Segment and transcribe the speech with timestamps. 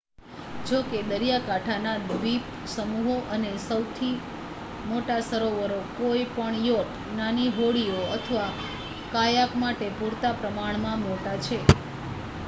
[0.67, 4.09] જોકે દરિયાકાંઠાના દ્વીપસમૂહો અને સૌથી
[4.87, 8.49] મોટા સરોવરો કોઈ પણ યોટ નાની હોડીઓ અથવા
[9.13, 11.61] કાયાક માટે પૂરતા પ્રમાણમાં મોટા છે